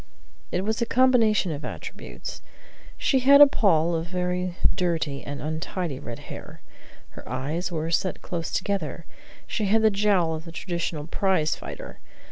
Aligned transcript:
It 0.51 0.63
was 0.63 0.81
a 0.81 0.87
combination 0.87 1.51
of 1.51 1.63
attributes. 1.63 2.41
She 2.97 3.19
had 3.19 3.39
a 3.39 3.45
poll 3.45 3.93
of 3.93 4.07
very 4.07 4.55
dirty 4.75 5.23
and 5.23 5.39
untidy 5.43 5.99
red 5.99 6.17
hair; 6.33 6.61
her 7.09 7.29
eyes 7.29 7.71
were 7.71 7.91
set 7.91 8.23
close 8.23 8.49
together; 8.51 9.05
she 9.45 9.65
had 9.65 9.83
the 9.83 9.91
jowl 9.91 10.33
of 10.33 10.45
the 10.45 10.51
traditional 10.51 11.05
prize 11.05 11.55
fighter. 11.55 11.99